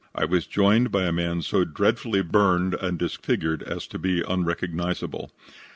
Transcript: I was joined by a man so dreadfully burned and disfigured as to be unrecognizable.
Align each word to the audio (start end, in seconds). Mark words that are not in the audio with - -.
I 0.15 0.25
was 0.25 0.47
joined 0.47 0.89
by 0.91 1.03
a 1.03 1.11
man 1.11 1.43
so 1.43 1.63
dreadfully 1.63 2.23
burned 2.23 2.73
and 2.73 2.97
disfigured 2.97 3.61
as 3.61 3.85
to 3.89 3.99
be 3.99 4.23
unrecognizable. 4.27 5.29